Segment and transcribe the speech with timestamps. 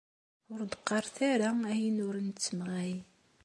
[0.51, 2.93] Ur d-qqaret ara ayen ur nettemɣay!